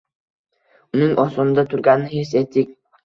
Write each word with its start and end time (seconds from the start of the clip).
Uning 0.97 1.13
ostonada 1.25 1.67
turganini 1.75 2.13
his 2.23 2.33
etdik. 2.43 2.73